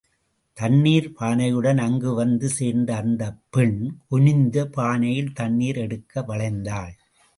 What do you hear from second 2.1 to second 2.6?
வந்து